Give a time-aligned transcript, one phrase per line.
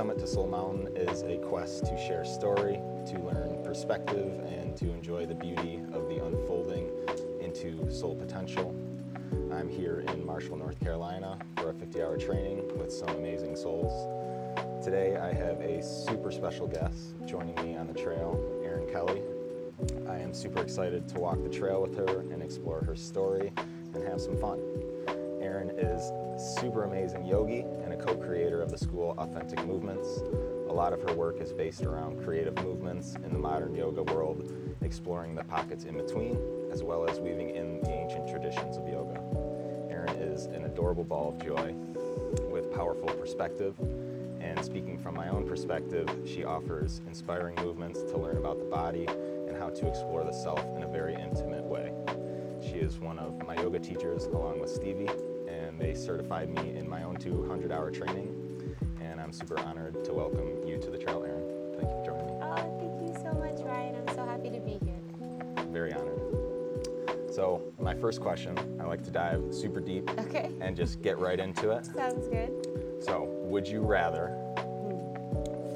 [0.00, 4.90] Summit to Soul Mountain is a quest to share story, to learn perspective, and to
[4.94, 6.88] enjoy the beauty of the unfolding
[7.38, 8.74] into soul potential.
[9.52, 14.08] I'm here in Marshall, North Carolina for a 50 hour training with some amazing souls.
[14.82, 19.20] Today I have a super special guest joining me on the trail, Erin Kelly.
[20.08, 23.52] I am super excited to walk the trail with her and explore her story
[23.92, 24.60] and have some fun.
[25.80, 30.18] Is super amazing yogi and a co-creator of the school Authentic Movements.
[30.68, 34.52] A lot of her work is based around creative movements in the modern yoga world,
[34.82, 36.38] exploring the pockets in between,
[36.70, 39.22] as well as weaving in the ancient traditions of yoga.
[39.90, 41.72] Erin is an adorable ball of joy
[42.52, 43.74] with powerful perspective.
[44.38, 49.06] And speaking from my own perspective, she offers inspiring movements to learn about the body
[49.06, 51.90] and how to explore the self in a very intimate way.
[52.60, 55.08] She is one of my yoga teachers along with Stevie,
[55.80, 58.36] they certified me in my own 200 hour training.
[59.00, 61.42] And I'm super honored to welcome you to the trail, Erin.
[61.78, 62.32] Thank you for joining me.
[62.42, 63.96] Oh, thank you so much, Ryan.
[63.96, 65.64] I'm so happy to be here.
[65.72, 66.18] Very honored.
[67.32, 70.50] So, my first question, I like to dive super deep Okay.
[70.60, 71.86] and just get right into it.
[71.86, 72.50] Sounds good.
[73.00, 74.36] So, would you rather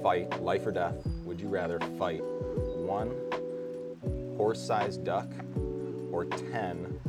[0.02, 0.96] fight life or death?
[1.24, 3.12] Would you rather fight one
[4.36, 5.30] horse sized duck
[6.12, 7.00] or 10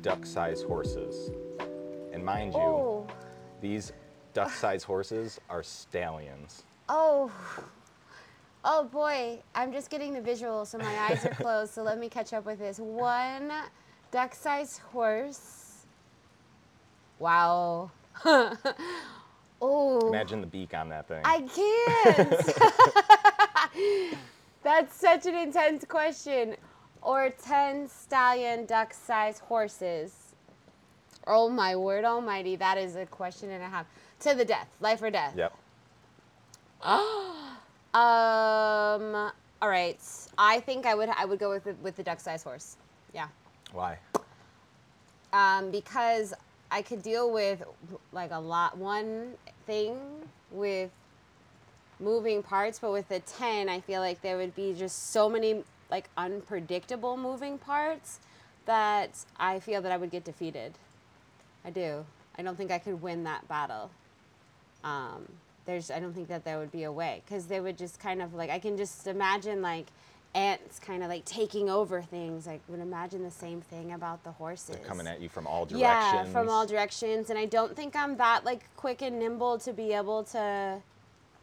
[0.00, 1.30] duck sized horses?
[2.12, 3.06] And mind you, Oh,
[3.60, 3.92] these
[4.34, 6.64] duck sized horses are stallions.
[6.88, 7.30] oh,
[8.64, 9.38] oh boy.
[9.54, 11.72] I'm just getting the visual, so my eyes are closed.
[11.74, 12.78] So let me catch up with this.
[12.78, 13.50] One
[14.10, 15.84] duck-sized horse.
[17.18, 17.90] Wow.
[18.24, 21.22] oh, Imagine the beak on that thing.
[21.24, 22.54] I can't.
[24.62, 26.56] That's such an intense question.
[27.00, 30.21] Or 10 stallion duck sized horses.
[31.26, 33.86] Oh my word almighty, that is a question and a half.
[34.20, 35.34] To the death, life or death.
[35.36, 35.52] yep.
[37.94, 39.30] Um
[39.60, 40.00] all right.
[40.38, 42.76] I think I would I would go with the, with the duck sized horse.
[43.14, 43.28] Yeah.
[43.72, 43.98] Why?
[45.32, 46.34] um, because
[46.70, 47.62] I could deal with
[48.12, 49.34] like a lot one
[49.66, 49.96] thing
[50.50, 50.90] with
[52.00, 55.64] moving parts, but with the ten, I feel like there would be just so many
[55.90, 58.18] like unpredictable moving parts
[58.66, 60.72] that I feel that I would get defeated.
[61.64, 62.04] I do.
[62.38, 63.90] I don't think I could win that battle.
[64.84, 65.26] Um,
[65.64, 68.20] there's, I don't think that there would be a way because they would just kind
[68.20, 69.86] of like I can just imagine like
[70.34, 72.48] ants kind of like taking over things.
[72.48, 74.76] I would imagine the same thing about the horses.
[74.76, 75.80] They're Coming at you from all directions.
[75.80, 77.30] Yeah, from all directions.
[77.30, 80.78] And I don't think I'm that like quick and nimble to be able to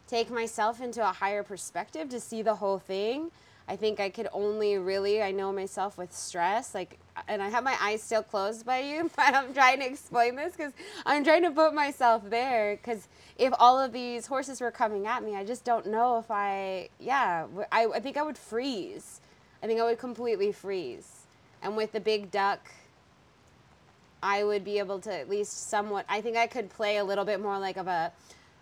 [0.07, 3.31] take myself into a higher perspective to see the whole thing.
[3.67, 6.97] I think I could only really I know myself with stress like
[7.27, 10.55] and I have my eyes still closed by you, but I'm trying to explain this
[10.55, 10.71] cuz
[11.05, 13.07] I'm trying to put myself there cuz
[13.37, 16.89] if all of these horses were coming at me, I just don't know if I
[16.99, 19.21] yeah, I think I would freeze.
[19.61, 21.25] I think I would completely freeze.
[21.61, 22.71] And with the big duck,
[24.21, 26.05] I would be able to at least somewhat.
[26.09, 28.11] I think I could play a little bit more like of a,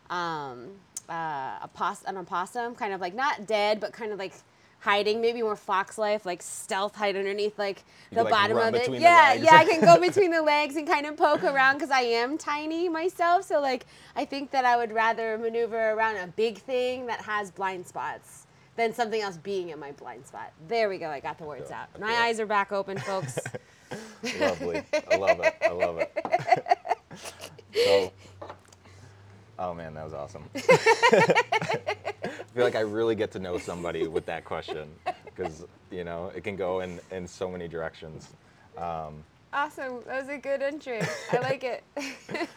[0.10, 0.70] um,
[1.10, 4.34] uh, a pos- an opossum, kind of like not dead, but kind of like
[4.80, 8.74] hiding, maybe more fox life, like stealth hide underneath like You the like, bottom of
[8.76, 8.90] it.
[8.90, 12.02] Yeah, yeah, I can go between the legs and kind of poke around because I
[12.02, 13.46] am tiny myself.
[13.46, 17.52] So like, I think that I would rather maneuver around a big thing that has
[17.52, 20.54] blind spots than something else being in my blind spot.
[20.68, 21.10] There we go.
[21.10, 22.00] I got the words out.
[22.00, 23.40] My eyes are back open, folks.
[24.40, 24.84] Lovely.
[25.12, 25.56] I love it.
[25.64, 26.78] I love it.
[27.74, 28.12] so,
[29.58, 30.44] oh man, that was awesome.
[32.58, 34.90] I feel like I really get to know somebody with that question
[35.26, 38.30] because, you know, it can go in, in so many directions.
[38.76, 39.24] Um,
[39.54, 40.02] Awesome.
[40.08, 41.00] That was a good entry.
[41.32, 41.84] I like it.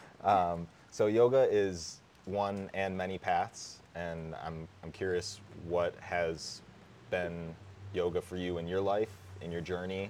[0.24, 5.38] um, so, yoga is one and many paths, and I'm, I'm curious
[5.68, 6.62] what has
[7.10, 7.54] been
[7.92, 9.12] yoga for you in your life,
[9.42, 10.08] in your journey,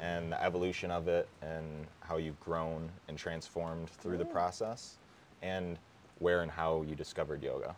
[0.00, 4.96] and the evolution of it, and how you've grown and transformed through the process,
[5.42, 5.78] and
[6.18, 7.76] where and how you discovered yoga.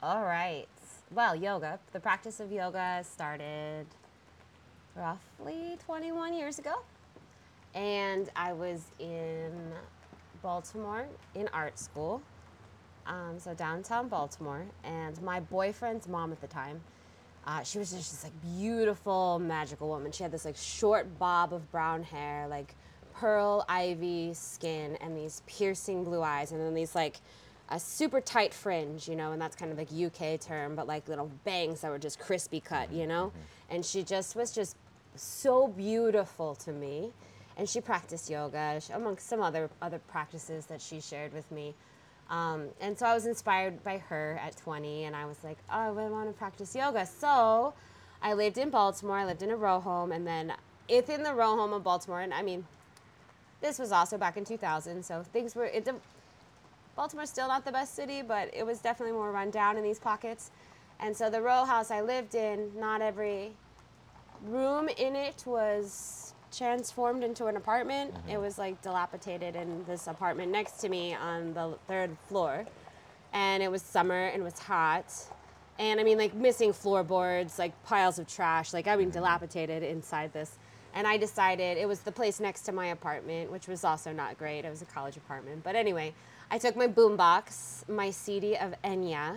[0.00, 0.68] All right.
[1.12, 3.84] Well, yoga, the practice of yoga started
[4.94, 6.82] roughly 21 years ago.
[7.74, 9.50] And I was in
[10.40, 11.04] Baltimore
[11.34, 12.22] in art school.
[13.08, 14.66] Um, so downtown Baltimore.
[14.84, 16.80] And my boyfriend's mom at the time,
[17.44, 20.12] uh, she was just this like beautiful, magical woman.
[20.12, 22.76] She had this like short bob of brown hair, like
[23.14, 27.20] pearl ivy skin, and these piercing blue eyes, and then these like
[27.70, 31.08] a super tight fringe, you know, and that's kind of like UK term, but like
[31.08, 33.32] little bangs that were just crispy cut, you know.
[33.70, 34.76] And she just was just
[35.16, 37.12] so beautiful to me.
[37.56, 41.74] And she practiced yoga amongst some other other practices that she shared with me.
[42.30, 45.98] Um, and so I was inspired by her at 20, and I was like, oh,
[45.98, 47.06] I want to practice yoga.
[47.06, 47.74] So
[48.22, 49.16] I lived in Baltimore.
[49.16, 50.52] I lived in a row home, and then
[50.88, 52.66] within the row home of Baltimore, and I mean,
[53.60, 55.64] this was also back in 2000, so things were.
[55.64, 55.88] It,
[56.98, 60.00] Baltimore's still not the best city, but it was definitely more run down in these
[60.00, 60.50] pockets.
[60.98, 63.52] And so the row house I lived in, not every
[64.44, 68.14] room in it was transformed into an apartment.
[68.14, 68.30] Mm-hmm.
[68.30, 72.66] It was like dilapidated in this apartment next to me on the third floor.
[73.32, 75.14] And it was summer and it was hot.
[75.78, 80.32] And I mean, like missing floorboards, like piles of trash, like I mean, dilapidated inside
[80.32, 80.58] this.
[80.94, 84.36] And I decided it was the place next to my apartment, which was also not
[84.36, 84.64] great.
[84.64, 85.62] It was a college apartment.
[85.62, 86.12] But anyway,
[86.50, 89.36] I took my boombox, my CD of Enya,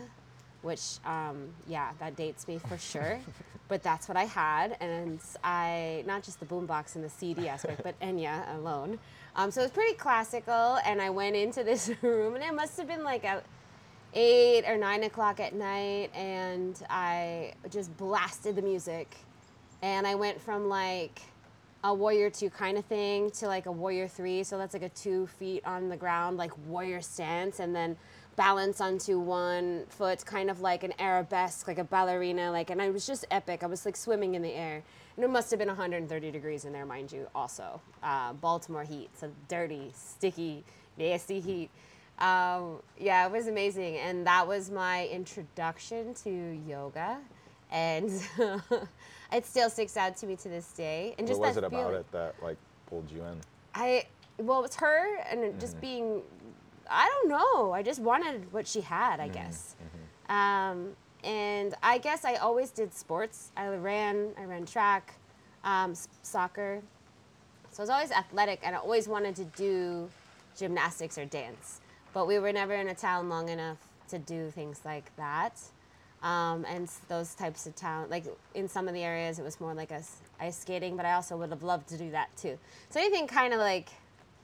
[0.62, 3.20] which, um, yeah, that dates me for sure.
[3.72, 7.82] but that's what I had, and I not just the boombox and the CD aspect,
[7.84, 9.00] but Enya alone.
[9.38, 12.78] Um, so it was pretty classical, and I went into this room, and it must
[12.78, 13.42] have been like a
[14.14, 19.16] eight or nine o'clock at night, and I just blasted the music,
[19.82, 21.22] and I went from like
[21.84, 24.44] a warrior two kind of thing to like a warrior three.
[24.44, 27.98] So that's like a two feet on the ground, like warrior stance, and then
[28.36, 32.52] balance onto one foot, kind of like an arabesque, like a ballerina.
[32.52, 33.64] Like, and I was just epic.
[33.64, 34.84] I was like swimming in the air,
[35.16, 37.28] and it must have been 130 degrees in there, mind you.
[37.34, 40.64] Also, uh, Baltimore heat, so dirty, sticky,
[40.98, 41.70] nasty heat.
[42.20, 46.30] Um, yeah, it was amazing, and that was my introduction to
[46.68, 47.18] yoga,
[47.72, 48.12] and
[49.32, 51.16] it still sticks out to me to this day.
[51.18, 52.00] And just what was it about feeling.
[52.02, 52.58] it that like
[52.88, 53.40] pulled you in?
[53.74, 54.06] I
[54.38, 56.22] well, it was her and it just being.
[56.90, 57.72] I don't know.
[57.72, 59.20] I just wanted what she had.
[59.20, 59.76] I guess.
[60.30, 60.90] Um,
[61.24, 63.52] and I guess I always did sports.
[63.56, 64.32] I ran.
[64.38, 65.16] I ran track,
[65.64, 65.94] um,
[66.24, 66.82] soccer.
[67.72, 70.10] So I was always athletic, and I always wanted to do
[70.58, 71.80] gymnastics or dance.
[72.14, 73.78] But we were never in a town long enough
[74.10, 75.62] to do things like that.
[76.24, 79.74] Um, and those types of town, like in some of the areas, it was more
[79.74, 80.96] like us ice skating.
[80.96, 82.58] But I also would have loved to do that too.
[82.90, 83.90] So anything kind of like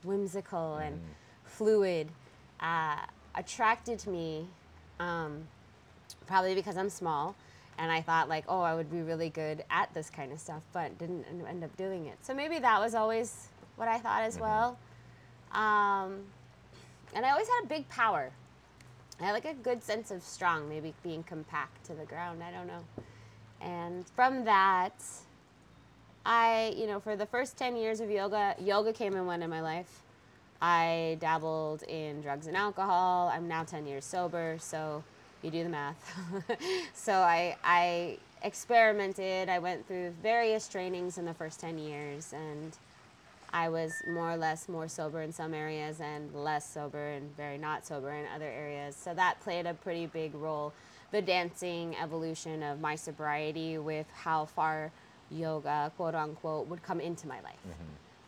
[0.03, 0.99] whimsical and
[1.45, 2.09] fluid
[2.59, 2.97] uh,
[3.35, 4.47] attracted me.
[4.99, 5.43] Um,
[6.27, 7.35] probably because I'm small,
[7.77, 10.61] and I thought like, oh, I would be really good at this kind of stuff,
[10.73, 12.17] but didn't end up doing it.
[12.21, 14.77] So maybe that was always what I thought as well.
[15.53, 16.23] Um,
[17.13, 18.31] and I always had a big power.
[19.19, 22.43] I had like a good sense of strong, maybe being compact to the ground.
[22.43, 22.83] I don't know.
[23.61, 24.93] And from that,
[26.25, 29.49] I, you know, for the first 10 years of yoga, yoga came and went in
[29.49, 30.01] my life.
[30.61, 33.29] I dabbled in drugs and alcohol.
[33.33, 35.03] I'm now 10 years sober, so
[35.41, 36.15] you do the math.
[36.93, 39.49] so I, I experimented.
[39.49, 42.77] I went through various trainings in the first 10 years, and
[43.53, 47.57] I was more or less more sober in some areas and less sober and very
[47.57, 48.95] not sober in other areas.
[48.95, 50.73] So that played a pretty big role.
[51.11, 54.91] The dancing evolution of my sobriety with how far
[55.31, 57.55] yoga, quote unquote, would come into my life.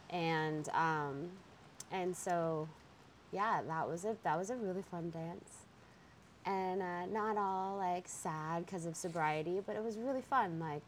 [0.09, 1.29] And um,
[1.91, 2.67] and so,
[3.31, 5.65] yeah, that was a that was a really fun dance,
[6.45, 10.59] and uh, not all like sad because of sobriety, but it was really fun.
[10.59, 10.83] Like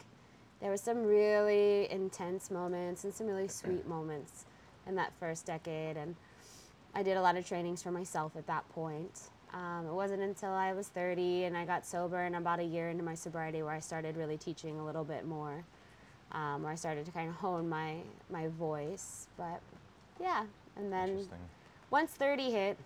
[0.62, 4.46] there were some really intense moments and some really sweet moments
[4.88, 6.16] in that first decade, and
[6.94, 9.30] I did a lot of trainings for myself at that point.
[9.54, 12.90] Um, it wasn't until I was 30 and I got sober and about a year
[12.90, 15.66] into my sobriety where I started really teaching a little bit more,
[16.32, 17.98] um, where I started to kind of hone my
[18.30, 19.28] my voice.
[19.38, 19.60] But
[20.22, 20.46] yeah,
[20.78, 21.28] and then
[21.90, 22.78] once 30 hit,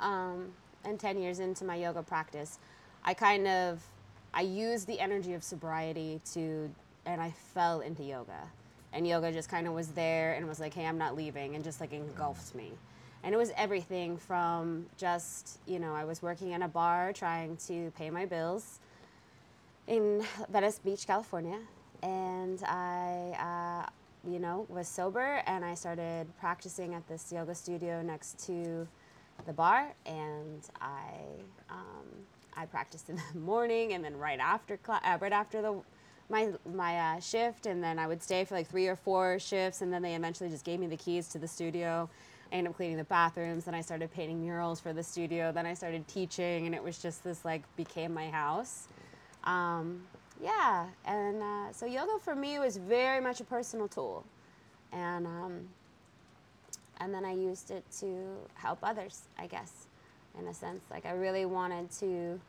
[0.00, 0.52] um,
[0.84, 2.58] and 10 years into my yoga practice,
[3.04, 3.82] I kind of
[4.34, 6.70] I used the energy of sobriety to,
[7.06, 8.48] and I fell into yoga,
[8.92, 11.62] and yoga just kind of was there and was like, hey, I'm not leaving, and
[11.64, 12.72] just like engulfed me.
[13.24, 17.56] And it was everything from just, you know, I was working in a bar trying
[17.68, 18.80] to pay my bills
[19.86, 21.58] in Venice Beach, California.
[22.02, 23.90] And I, uh,
[24.28, 28.88] you know, was sober and I started practicing at this yoga studio next to
[29.46, 29.92] the bar.
[30.04, 31.12] And I,
[31.70, 32.06] um,
[32.56, 35.80] I practiced in the morning and then right after, cla- uh, right after the,
[36.28, 37.66] my, my uh, shift.
[37.66, 39.82] And then I would stay for like three or four shifts.
[39.82, 42.08] And then they eventually just gave me the keys to the studio.
[42.52, 43.64] I ended up cleaning the bathrooms.
[43.64, 45.52] Then I started painting murals for the studio.
[45.52, 48.88] Then I started teaching, and it was just this like became my house.
[49.44, 50.02] Um,
[50.42, 54.24] yeah, and uh, so yoga for me was very much a personal tool,
[54.92, 55.68] and um,
[57.00, 59.81] and then I used it to help others, I guess,
[60.38, 60.84] in a sense.
[60.90, 62.40] Like I really wanted to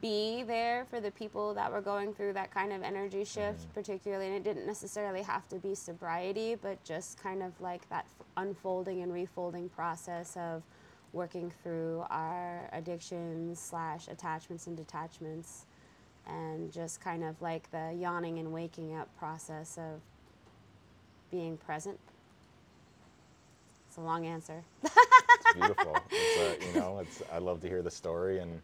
[0.00, 4.26] be there for the people that were going through that kind of energy shift, particularly,
[4.26, 8.26] and it didn't necessarily have to be sobriety, but just kind of like that f-
[8.36, 10.62] unfolding and refolding process of
[11.12, 15.66] working through our addictions slash attachments and detachments
[16.28, 20.00] and just kind of like the yawning and waking up process of
[21.30, 21.98] being present.
[23.88, 24.62] It's a long answer.
[25.58, 26.02] beautiful.
[26.18, 28.60] It's, uh, you know, it's, I love to hear the story and,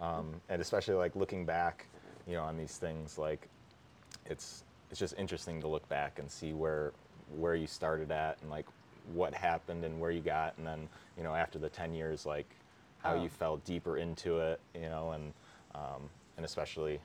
[0.00, 1.86] um, and especially like looking back,
[2.26, 3.48] you know, on these things, like
[4.26, 6.92] it's, it's just interesting to look back and see where,
[7.36, 8.66] where you started at and like
[9.14, 10.56] what happened and where you got.
[10.58, 12.46] And then, you know, after the 10 years, like
[12.98, 13.22] how Oh.
[13.22, 15.32] you fell deeper into it, you know, and,
[15.74, 17.00] um, and especially,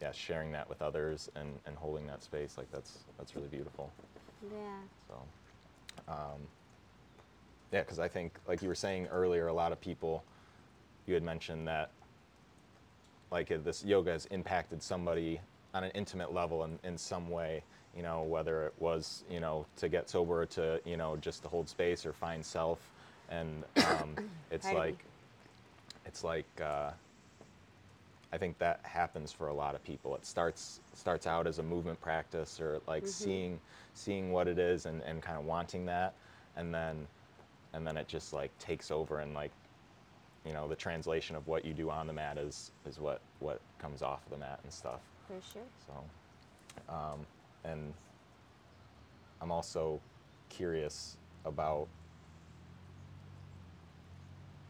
[0.00, 3.90] yeah, sharing that with others and, and holding that space, like that's, that's really beautiful.
[4.52, 4.78] Yeah.
[5.08, 5.14] So,
[6.08, 6.40] um,
[7.72, 10.24] yeah, because I think, like you were saying earlier, a lot of people,
[11.06, 11.90] you had mentioned that,
[13.30, 15.40] like uh, this yoga has impacted somebody
[15.72, 17.62] on an intimate level in, in some way,
[17.96, 21.48] you know, whether it was, you know, to get sober to, you know, just to
[21.48, 22.78] hold space or find self.
[23.30, 24.16] And um,
[24.50, 25.04] it's Pardon like,
[26.06, 26.90] it's like, uh,
[28.32, 30.14] I think that happens for a lot of people.
[30.16, 33.60] It starts starts out as a movement practice or like seeing
[33.94, 36.14] seeing what it is and, and kind of wanting that
[36.56, 37.06] and then
[37.74, 39.50] and then it just like takes over and like
[40.46, 43.60] you know the translation of what you do on the mat is is what what
[43.78, 45.00] comes off of the mat and stuff.
[45.26, 45.62] For sure.
[45.86, 47.26] So um,
[47.64, 47.92] and
[49.40, 50.00] I'm also
[50.48, 51.88] curious about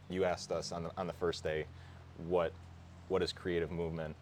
[0.09, 1.67] you asked us on the, on the first day
[2.29, 2.53] what
[3.09, 4.15] what does creative movement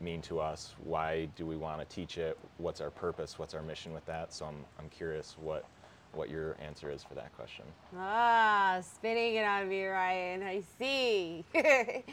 [0.00, 3.62] mean to us why do we want to teach it what's our purpose what's our
[3.62, 5.64] mission with that so i'm, I'm curious what
[6.12, 7.64] what your answer is for that question
[7.96, 10.42] Ah, spinning it on me, Ryan.
[10.42, 11.44] I see.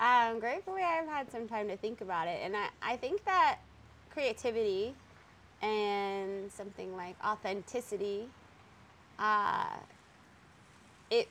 [0.00, 2.40] um, gratefully, I've had some time to think about it.
[2.42, 3.58] And I, I think that
[4.10, 4.94] creativity
[5.60, 8.28] and something like authenticity,
[9.18, 9.66] uh,
[11.10, 11.28] it,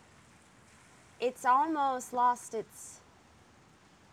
[1.20, 3.00] it's almost lost its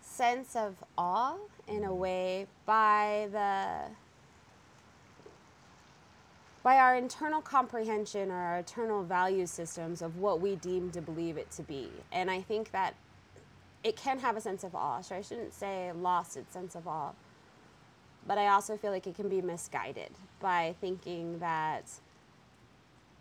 [0.00, 3.90] sense of awe in a way by the
[6.64, 11.36] by our internal comprehension or our internal value systems of what we deem to believe
[11.36, 11.90] it to be.
[12.10, 12.94] And I think that
[13.84, 15.02] it can have a sense of awe.
[15.02, 17.12] So I shouldn't say lost its sense of awe.
[18.26, 21.84] But I also feel like it can be misguided by thinking that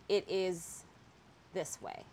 [0.07, 0.85] it is
[1.53, 2.03] this way.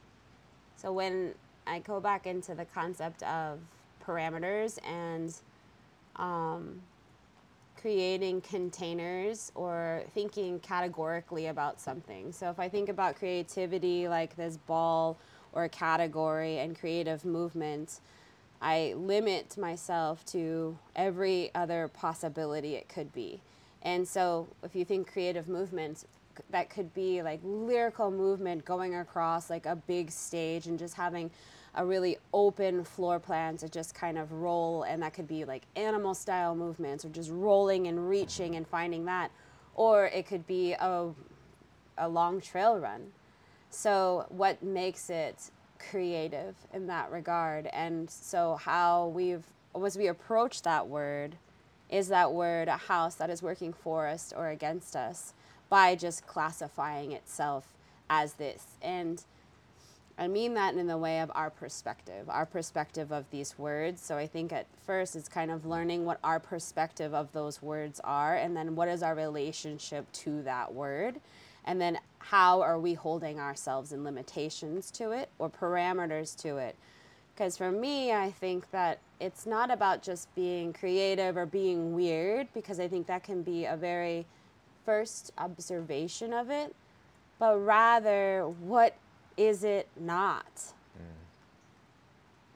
[0.74, 1.34] So when
[1.64, 3.60] I go back into the concept of
[4.04, 5.32] parameters and
[6.16, 6.80] um,
[7.80, 12.32] creating containers or thinking categorically about something.
[12.32, 15.16] So if I think about creativity like this ball
[15.52, 18.00] or category and creative movement,
[18.60, 23.40] I limit myself to every other possibility it could be.
[23.82, 26.04] And so if you think creative movement,
[26.50, 31.30] that could be like lyrical movement going across like a big stage and just having
[31.74, 35.62] a really open floor plan to just kind of roll and that could be like
[35.76, 39.30] animal style movements or just rolling and reaching and finding that
[39.74, 41.08] or it could be a,
[41.98, 43.12] a long trail run.
[43.70, 45.50] So what makes it
[45.90, 47.66] creative in that regard?
[47.68, 49.44] And so how we've
[49.84, 51.36] as we approach that word
[51.88, 55.32] is that word a house that is working for us or against us
[55.68, 57.76] by just classifying itself
[58.08, 58.66] as this?
[58.82, 59.24] And
[60.20, 64.02] I mean that in the way of our perspective, our perspective of these words.
[64.02, 68.00] So I think at first it's kind of learning what our perspective of those words
[68.04, 71.20] are, and then what is our relationship to that word,
[71.64, 76.76] and then how are we holding ourselves in limitations to it or parameters to it.
[77.34, 82.48] Because for me, I think that it's not about just being creative or being weird,
[82.52, 84.26] because I think that can be a very
[84.84, 86.74] first observation of it,
[87.38, 88.94] but rather what
[89.36, 90.72] is it not?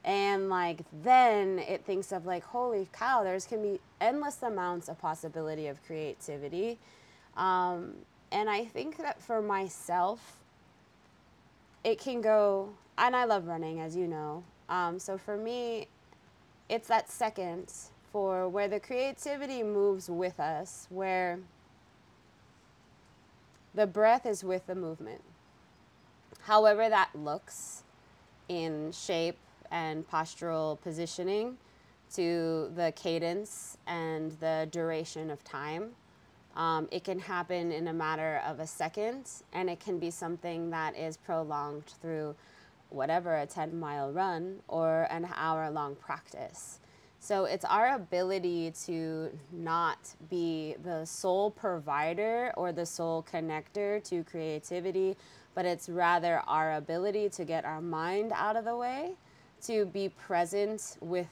[0.04, 4.98] And like then it thinks of like, holy cow, there's can be endless amounts of
[4.98, 6.78] possibility of creativity.
[7.36, 7.94] Um,
[8.30, 10.36] and I think that for myself,
[11.84, 14.42] it can go, and I love running, as you know.
[14.68, 15.88] Um, so for me,
[16.68, 17.72] it's that second
[18.12, 21.38] for where the creativity moves with us, where
[23.74, 25.22] the breath is with the movement.
[26.44, 27.84] However, that looks
[28.50, 29.38] in shape
[29.70, 31.56] and postural positioning
[32.14, 35.92] to the cadence and the duration of time.
[36.54, 40.68] Um, it can happen in a matter of a second, and it can be something
[40.70, 42.36] that is prolonged through
[42.90, 46.78] whatever a 10 mile run or an hour long practice.
[47.20, 54.22] So it's our ability to not be the sole provider or the sole connector to
[54.24, 55.16] creativity
[55.54, 59.12] but it's rather our ability to get our mind out of the way,
[59.62, 61.28] to be present with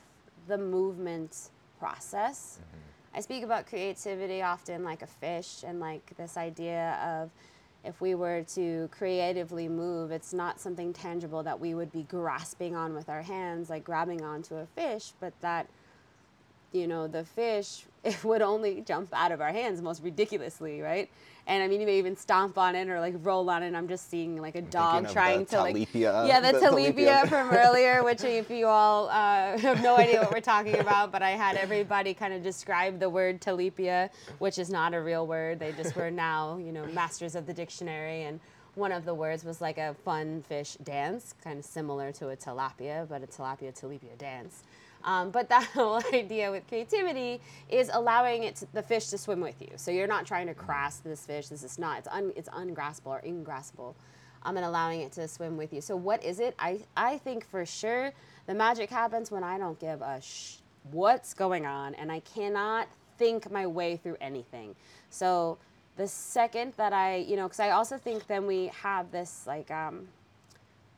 [0.48, 2.58] the movement process.
[2.58, 3.16] Mm-hmm.
[3.18, 7.30] I speak about creativity often like a fish and like this idea of
[7.84, 12.76] if we were to creatively move, it's not something tangible that we would be grasping
[12.76, 15.66] on with our hands, like grabbing onto a fish, but that
[16.72, 21.08] you know, the fish it would only jump out of our hands most ridiculously, right?
[21.46, 23.68] And I mean, you may even stomp on it or like roll on it.
[23.68, 27.50] And I'm just seeing like a dog trying to like, yeah, the, the talipia from
[27.50, 31.30] earlier, which if you all uh, have no idea what we're talking about, but I
[31.30, 35.58] had everybody kind of describe the word talipia, which is not a real word.
[35.58, 38.38] They just were now, you know, masters of the dictionary and
[38.74, 42.36] one of the words was like a fun fish dance, kind of similar to a
[42.36, 44.62] tilapia, but a tilapia talipia dance.
[45.04, 49.40] Um, but that whole idea with creativity is allowing it to, the fish to swim
[49.40, 49.70] with you.
[49.76, 51.48] So you're not trying to grasp this fish.
[51.48, 52.00] This is not.
[52.00, 53.96] It's un, it's ungraspable or ingraspable.
[54.44, 55.80] Um, and allowing it to swim with you.
[55.80, 56.56] So what is it?
[56.58, 58.12] I I think for sure
[58.46, 60.56] the magic happens when I don't give a sh-
[60.90, 64.74] what's going on and I cannot think my way through anything.
[65.10, 65.58] So
[65.96, 69.70] the second that I, you know, because I also think then we have this like,
[69.70, 70.08] um,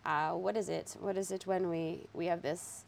[0.07, 0.97] uh, what is it?
[1.01, 2.84] What is it when we we have this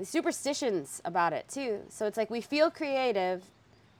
[0.00, 1.80] uh, superstitions about it too.
[1.88, 3.44] So it's like we feel creative.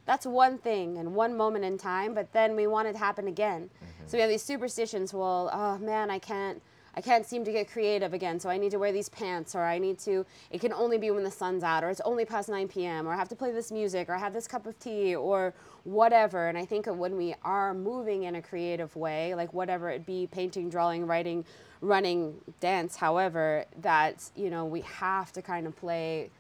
[0.05, 3.29] That's one thing and one moment in time, but then we want it to happen
[3.29, 3.71] again.
[3.77, 4.07] Mm-hmm.
[4.07, 5.15] So we have these superstitions.
[5.15, 6.61] Well, oh man, I can't.
[6.95, 9.63] I can't seem to get creative again, so I need to wear these pants, or
[9.63, 12.49] I need to, it can only be when the sun's out, or it's only past
[12.49, 14.79] 9 p.m., or I have to play this music, or I have this cup of
[14.79, 16.49] tea, or whatever.
[16.49, 20.29] And I think when we are moving in a creative way, like whatever it be
[20.31, 21.47] painting, drawing, writing,
[21.83, 26.31] running dance however that you know we have to kind of play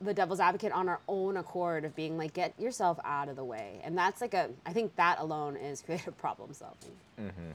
[0.00, 3.44] the devil's advocate on our own accord of being like get yourself out of the
[3.44, 7.50] way and that's like a i think that alone is creative problem solving mm-hmm.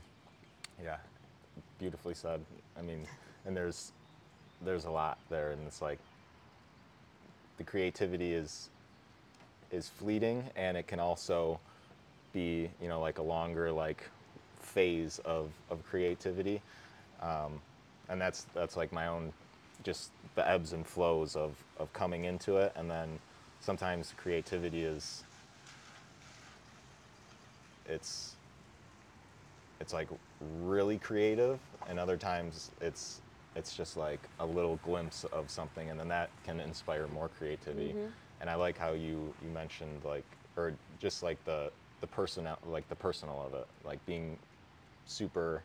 [0.84, 0.98] yeah
[1.82, 2.40] beautifully said.
[2.78, 3.08] I mean
[3.46, 3.92] and there's
[4.64, 5.98] there's a lot there and it's like
[7.58, 8.70] the creativity is
[9.72, 11.60] is fleeting and it can also
[12.34, 14.08] be you know like a longer like
[14.60, 16.62] phase of, of creativity.
[17.22, 17.60] Um,
[18.10, 19.34] and that's that's like my own
[19.84, 23.10] just the ebbs and flows of, of coming into it and then
[23.60, 25.24] sometimes creativity is
[27.88, 28.36] it's
[29.80, 30.08] it's like
[30.62, 33.22] really creative and other times it's
[33.56, 37.90] it's just like a little glimpse of something and then that can inspire more creativity
[37.90, 38.08] mm-hmm.
[38.40, 40.26] and i like how you you mentioned like
[40.58, 44.38] or just like the the person like the personal of it like being
[45.06, 45.64] super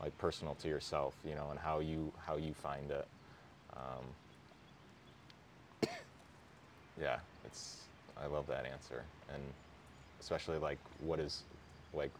[0.00, 3.06] like personal to yourself, you know, and how you how you find it.
[3.74, 4.04] Um,
[7.00, 7.82] yeah, it's
[8.20, 9.02] I love that answer,
[9.32, 9.42] and
[10.20, 11.42] especially like what is
[11.94, 12.12] like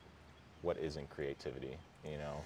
[0.63, 2.37] what isn't creativity, you know,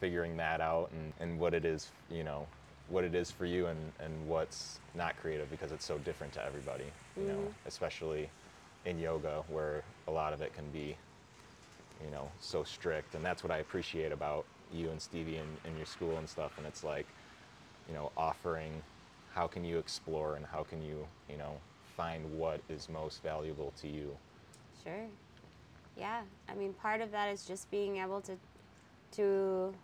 [0.00, 2.46] figuring that out and, and what it is, you know,
[2.88, 6.44] what it is for you and, and what's not creative because it's so different to
[6.44, 6.84] everybody,
[7.16, 7.32] you mm-hmm.
[7.32, 8.28] know, especially
[8.84, 10.96] in yoga where a lot of it can be,
[12.04, 13.14] you know, so strict.
[13.14, 16.52] And that's what I appreciate about you and Stevie and, in your school and stuff,
[16.58, 17.06] and it's like,
[17.88, 18.82] you know, offering
[19.34, 21.56] how can you explore and how can you, you know,
[21.96, 24.16] find what is most valuable to you.
[24.82, 25.06] Sure.
[25.98, 26.22] Yeah.
[26.48, 28.36] I mean, part of that is just being able to,
[29.12, 29.74] to,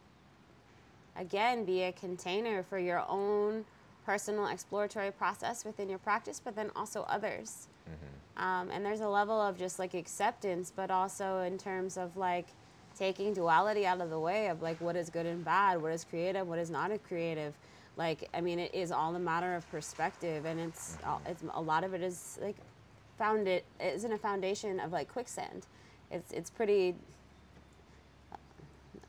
[1.17, 3.65] again, be a container for your own
[4.05, 7.69] personal exploratory process within your practice, but then also others.
[7.89, 8.43] Mm-hmm.
[8.43, 12.47] Um, and there's a level of just like acceptance, but also in terms of like
[12.99, 16.05] taking duality out of the way of like what is good and bad, what is
[16.05, 17.55] creative, what is not a creative.
[17.97, 20.97] Like, I mean, it is all a matter of perspective, and it's
[21.27, 22.57] it's a lot of it is like
[23.19, 25.67] found it isn't a foundation of like quicksand.
[26.11, 26.95] It's it's pretty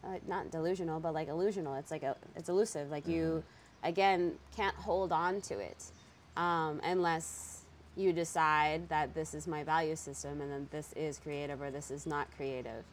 [0.03, 1.77] uh, not delusional, but like illusional.
[1.79, 2.89] It's like a it's elusive.
[2.89, 3.43] Like you
[3.83, 3.87] mm-hmm.
[3.87, 5.91] again can't hold on to it
[6.37, 7.61] um, unless
[7.97, 11.91] you decide that this is my value system and then this is creative or this
[11.91, 12.83] is not creative.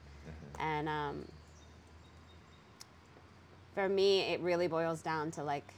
[0.58, 1.24] And um,
[3.74, 5.72] for me, it really boils down to like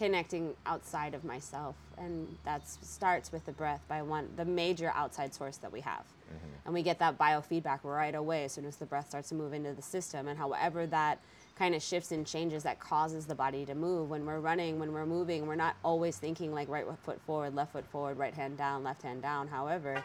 [0.00, 5.34] connecting outside of myself, and that starts with the breath by one the major outside
[5.34, 6.64] source that we have, mm-hmm.
[6.64, 9.52] and we get that biofeedback right away as soon as the breath starts to move
[9.52, 11.18] into the system, and however that
[11.54, 14.08] kind of shifts and changes that causes the body to move.
[14.08, 17.72] When we're running when we're moving we're not always thinking like right foot forward left
[17.72, 19.48] foot forward right hand down left hand down.
[19.48, 20.02] However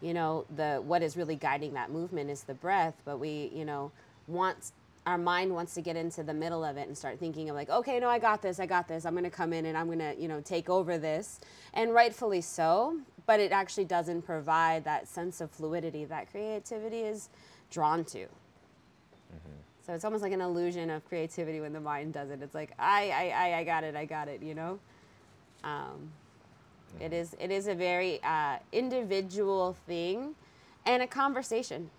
[0.00, 2.96] you know the what is really guiding that movement is the breath.
[3.04, 3.92] But we you know
[4.26, 4.72] want
[5.06, 7.70] our mind wants to get into the middle of it and start thinking of like
[7.70, 9.86] okay no i got this i got this i'm going to come in and i'm
[9.86, 11.40] going to you know take over this
[11.74, 17.30] and rightfully so but it actually doesn't provide that sense of fluidity that creativity is
[17.70, 18.26] drawn to
[19.86, 22.42] So it's almost like an illusion of creativity when the mind does it.
[22.42, 24.42] It's like I, I, I, I got it, I got it.
[24.42, 24.80] You know.
[25.62, 26.10] Um,
[27.00, 30.34] it is it is a very uh, individual thing,
[30.86, 31.90] and a conversation.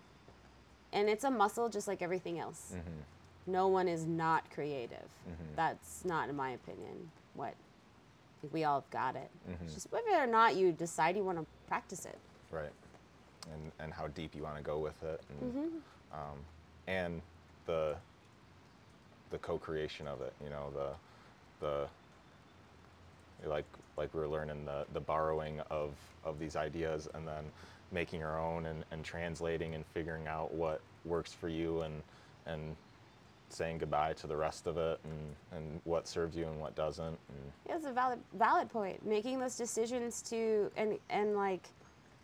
[0.94, 2.74] And it's a muscle, just like everything else.
[2.74, 3.52] Mm-hmm.
[3.52, 5.10] No one is not creative.
[5.30, 5.56] Mm-hmm.
[5.56, 7.54] That's not, in my opinion, what
[8.52, 9.30] we all have got it.
[9.50, 9.66] Mm-hmm.
[9.66, 12.18] It's just whether or not you decide you want to practice it.
[12.52, 12.72] Right.
[13.54, 15.22] And, and how deep you want to go with it.
[15.42, 15.72] And,
[16.14, 16.38] um,
[16.88, 17.22] and
[17.66, 17.96] the,
[19.30, 21.88] the co-creation of it, you know, the, the,
[23.48, 23.66] like,
[23.98, 25.92] like we were learning the, the borrowing of,
[26.26, 27.44] of these ideas and then
[27.92, 32.02] making your own and, and translating and figuring out what works for you and,
[32.46, 32.76] and
[33.50, 37.06] saying goodbye to the rest of it and, and what serves you and what doesn't.
[37.06, 39.06] And, Yeah, it's a valid valid point.
[39.06, 41.70] Making those decisions to and and like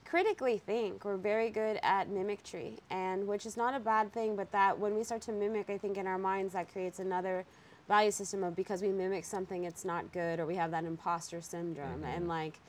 [0.06, 1.06] critically think.
[1.06, 4.36] We're very good at mimicry, and which is not a bad thing.
[4.36, 7.46] But that when we start to mimic, I think in our minds that creates another
[7.88, 11.42] value system of because we mimic something, it's not good, or we have that imposter
[11.42, 12.06] syndrome, mm-hmm.
[12.06, 12.60] and like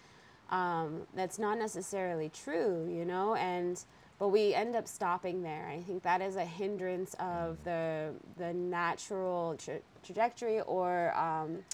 [0.50, 3.82] um, that's not necessarily true, you know, and
[4.18, 5.66] but we end up stopping there.
[5.68, 11.64] I think that is a hindrance of the the natural tra- trajectory or um,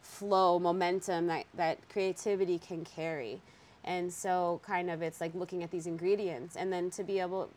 [0.00, 3.40] flow, momentum that that creativity can carry.
[3.84, 7.50] And so, kind of, it's like looking at these ingredients, and then to be able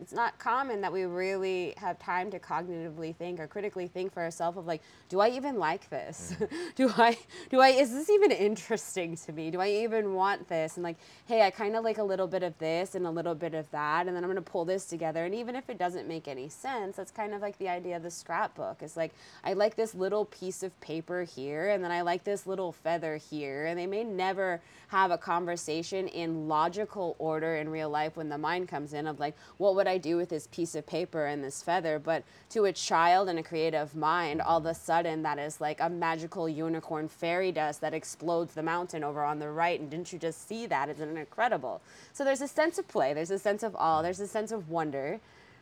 [0.00, 4.22] it's not common that we really have time to cognitively think or critically think for
[4.22, 6.34] ourselves of like do i even like this?
[6.38, 6.48] Mm.
[6.74, 7.16] Do i
[7.50, 9.50] do i is this even interesting to me?
[9.50, 10.76] Do i even want this?
[10.76, 13.34] And like hey i kind of like a little bit of this and a little
[13.34, 15.24] bit of that and then i'm going to pull this together.
[15.24, 18.02] And even if it doesn't make any sense that's kind of like the idea of
[18.02, 18.82] the scrapbook.
[18.82, 19.12] It's like
[19.44, 23.16] i like this little piece of paper here and then i like this little feather
[23.16, 23.66] here.
[23.66, 28.38] And they may never have a conversation in logical order in real life when the
[28.38, 31.42] mind comes in of like what would I do with this piece of paper and
[31.42, 31.98] this feather?
[31.98, 35.80] But to a child and a creative mind, all of a sudden that is like
[35.80, 39.78] a magical unicorn fairy dust that explodes the mountain over on the right.
[39.80, 40.88] And didn't you just see that?
[40.88, 41.80] Isn't it incredible?
[42.12, 44.70] So there's a sense of play, there's a sense of awe, there's a sense of
[44.70, 45.20] wonder.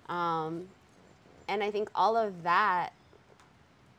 [0.09, 0.69] Um,
[1.49, 2.93] and I think all of that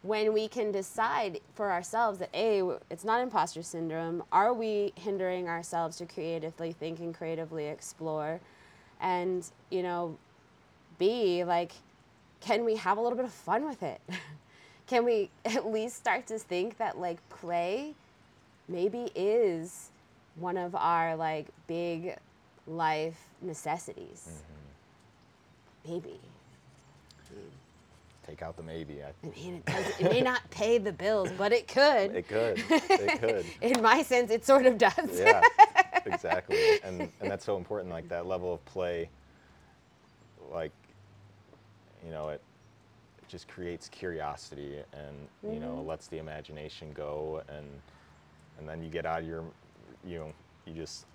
[0.04, 5.48] when we can decide for ourselves that a it's not imposter syndrome are we hindering
[5.48, 8.40] ourselves to creatively think and creatively explore
[9.04, 10.18] and you know
[10.98, 11.74] b like
[12.42, 14.02] can we have a little bit of fun with it
[14.88, 17.94] can we at least start to think that like play
[18.68, 19.92] maybe is
[20.38, 22.16] one of our like big
[22.66, 24.42] life necessities
[25.86, 25.94] mm-hmm.
[25.94, 26.20] maybe
[28.26, 29.04] take out the maybe.
[29.04, 32.16] I, I mean, it, does, it may not pay the bills, but it could.
[32.16, 32.64] it could.
[32.70, 33.46] It could.
[33.62, 34.94] In my sense, it sort of does.
[35.20, 35.42] yeah,
[36.06, 36.58] exactly.
[36.84, 37.92] And and that's so important.
[37.92, 39.10] Like that level of play.
[40.52, 40.72] Like,
[42.06, 42.42] you know, it,
[43.22, 45.16] it just creates curiosity and
[45.54, 45.88] you know mm-hmm.
[45.88, 47.66] lets the imagination go and
[48.60, 49.44] and then you get out of your,
[50.06, 50.34] you know,
[50.66, 51.06] you just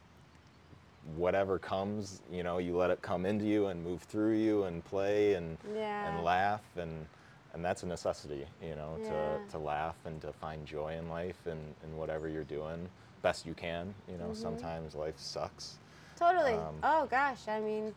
[1.17, 4.85] whatever comes, you know, you let it come into you and move through you and
[4.85, 6.15] play and Yeah.
[6.15, 7.07] and laugh and
[7.55, 9.39] and that's a necessity, you know, Yeah.
[9.39, 12.89] to, to laugh and to find joy in life and, and whatever you're doing
[13.23, 13.95] best you can.
[14.09, 14.29] You Mm-hmm.
[14.29, 15.77] know, sometimes life sucks.
[16.19, 16.55] Totally.
[16.55, 17.95] Um, oh gosh, I mean,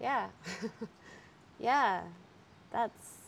[0.00, 0.28] yeah,
[1.60, 2.02] yeah,
[2.70, 3.18] that's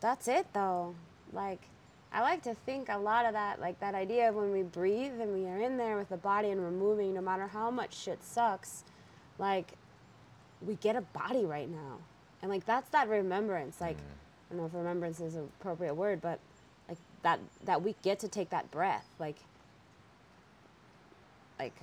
[0.00, 0.94] that's it though.
[1.32, 1.60] Like,
[2.12, 5.20] I like to think a lot of that, like that idea of when we breathe
[5.20, 7.94] and we are in there with the body and we're moving, no matter how much
[7.96, 8.84] shit sucks,
[9.38, 9.72] like
[10.66, 11.98] we get a body right now,
[12.42, 13.80] and like that's that remembrance.
[13.80, 16.40] Like, I don't know if remembrance is an appropriate word, but
[17.22, 19.36] that that we get to take that breath, like
[21.58, 21.74] like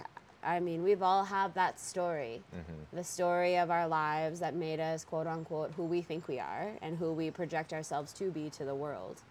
[0.43, 2.41] i mean we've all have that story.
[2.55, 2.95] Mm-hmm.
[2.95, 6.71] The story of our lives that made us quote unquote who we think we are
[6.81, 9.21] and who we project ourselves to be to the world.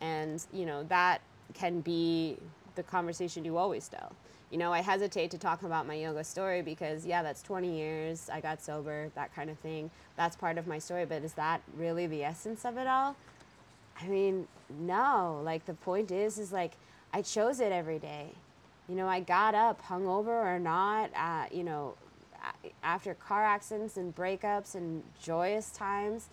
[0.00, 1.20] And you know that
[1.54, 2.38] can be
[2.74, 4.12] the conversation you always tell.
[4.50, 8.28] You know i hesitate to talk about my yoga story because yeah that's 20 years
[8.30, 9.90] i got sober that kind of thing.
[10.16, 13.16] That's part of my story but is that really the essence of it all
[14.00, 14.46] I mean,
[14.80, 15.40] no.
[15.44, 16.72] Like the point is, is like
[17.12, 18.28] I chose it every day.
[18.88, 21.10] You know, I got up, hungover or not.
[21.16, 21.94] Uh, you know,
[22.82, 26.28] after car accidents and breakups and joyous times,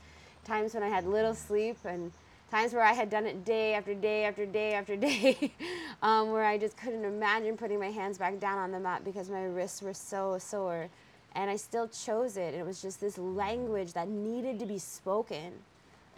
[0.45, 2.12] times when I had little sleep and
[2.50, 5.54] times where I had done it day after day after day after day,
[6.02, 9.30] um, where I just couldn't imagine putting my hands back down on the mat because
[9.30, 10.89] my wrists were so sore.
[11.36, 12.56] And I still chose it.
[12.56, 15.54] It was just this language that needed to be spoken.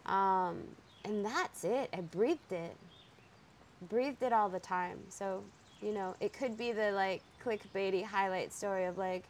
[0.06, 0.63] Um,
[1.06, 1.90] and that's it.
[1.94, 2.76] I breathed it.
[3.90, 5.00] Breathed it all the time.
[5.10, 5.44] So,
[5.82, 9.24] you know, it could be the like clickbaity highlight story of like,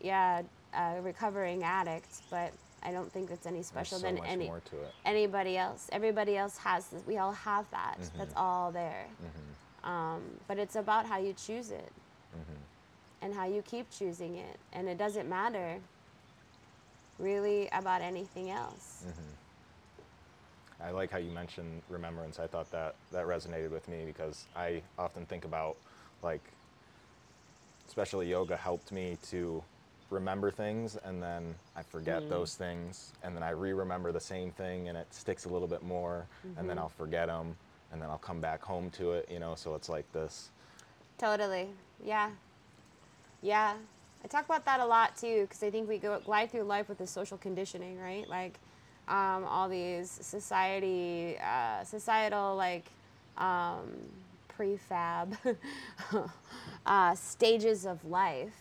[0.00, 0.42] yeah,
[0.76, 4.76] a recovering addict, but I don't think it's any special so than any more to
[4.76, 4.92] it.
[5.04, 5.88] anybody else.
[5.92, 7.02] Everybody else has this.
[7.06, 7.96] We all have that.
[8.00, 8.18] Mm-hmm.
[8.18, 9.06] That's all there.
[9.84, 11.92] Um, but it's about how you choose it
[12.36, 13.24] Mm-hmm.
[13.24, 14.58] and how you keep choosing it.
[14.74, 15.76] And it doesn't matter
[17.18, 19.04] really about anything else.
[20.82, 22.38] I like how you mentioned remembrance.
[22.38, 25.76] I thought that that resonated with me because I often think about
[26.22, 26.42] like
[27.88, 29.62] especially yoga helped me to
[30.10, 32.28] remember things and then I forget mm.
[32.28, 35.82] those things and then I re-remember the same thing and it sticks a little bit
[35.82, 36.78] more and then mm-hmm.
[36.78, 37.56] I'll forget them
[37.92, 40.50] and then I'll come back home to it, you know, so it's like this
[41.18, 41.68] Totally.
[42.04, 42.30] Yeah.
[43.42, 43.74] Yeah.
[44.24, 46.88] I talk about that a lot too because I think we go glide through life
[46.88, 48.28] with this social conditioning, right?
[48.28, 48.58] Like
[49.08, 52.84] um, all these society, uh, societal like
[53.38, 53.88] um,
[54.56, 55.36] prefab
[56.86, 58.54] uh, stages of life.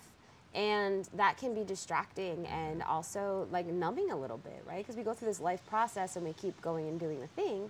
[0.54, 4.78] And that can be distracting and also like numbing a little bit, right?
[4.78, 7.70] Because we go through this life process and we keep going and doing the thing.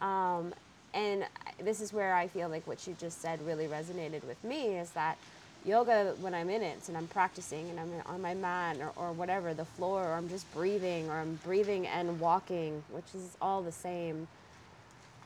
[0.00, 0.54] Um,
[0.94, 1.26] and
[1.62, 4.90] this is where I feel like what you just said really resonated with me is
[4.90, 5.18] that
[5.64, 9.12] yoga, when I'm in it and I'm practicing and I'm on my mat or, or
[9.12, 13.62] whatever, the floor, or I'm just breathing, or I'm breathing and walking, which is all
[13.62, 14.28] the same.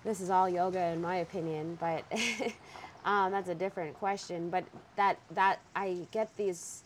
[0.04, 2.04] This is all yoga, in my opinion, but
[3.04, 4.50] um, that's a different question.
[4.50, 4.64] But
[4.96, 6.82] that that I get these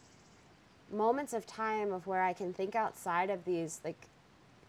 [0.92, 4.08] moments of time of where I can think outside of these like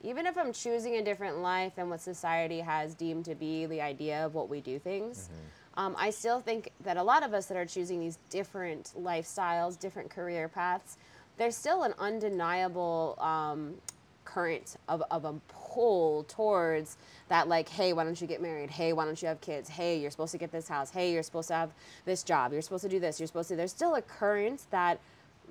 [0.01, 3.81] even if I'm choosing a different life than what society has deemed to be the
[3.81, 5.29] idea of what we do things,
[5.79, 9.79] um, I still think that a lot of us that are choosing these different lifestyles,
[9.79, 10.97] different career paths,
[11.37, 13.75] there's still an undeniable um,
[14.25, 16.97] current of, of a pull towards
[17.29, 18.69] that, like, hey, why don't you get married?
[18.69, 19.69] Hey, why don't you have kids?
[19.69, 20.89] Hey, you're supposed to get this house.
[20.91, 21.71] Hey, you're supposed to have
[22.03, 22.51] this job.
[22.51, 23.17] You're supposed to do this.
[23.17, 23.55] You're supposed to.
[23.55, 24.99] There's still a current that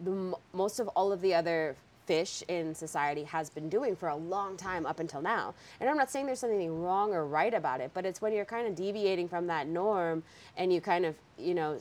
[0.05, 1.75] the most of all of the other
[2.09, 5.55] fish in society has been doing for a long time up until now.
[5.79, 8.47] And I'm not saying there's something wrong or right about it, but it's when you're
[8.47, 10.23] kind of deviating from that norm
[10.57, 11.79] and you kind of, you know,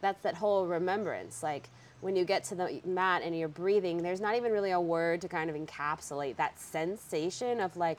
[0.00, 1.42] that's that whole remembrance.
[1.42, 4.80] Like when you get to the mat and you're breathing, there's not even really a
[4.80, 7.98] word to kind of encapsulate that sensation of like,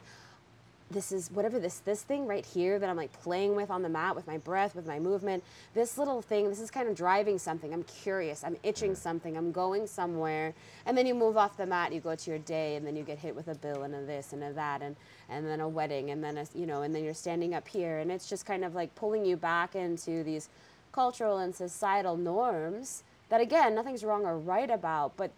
[0.90, 3.88] this is whatever this this thing right here that I'm like playing with on the
[3.88, 5.44] mat with my breath, with my movement.
[5.72, 7.72] This little thing, this is kind of driving something.
[7.72, 8.42] I'm curious.
[8.42, 9.36] I'm itching something.
[9.36, 10.52] I'm going somewhere.
[10.86, 13.04] And then you move off the mat, you go to your day, and then you
[13.04, 14.96] get hit with a bill and a this and a that, and
[15.28, 17.98] and then a wedding, and then a, you know, and then you're standing up here,
[17.98, 20.48] and it's just kind of like pulling you back into these
[20.92, 25.30] cultural and societal norms that again nothing's wrong or right about, but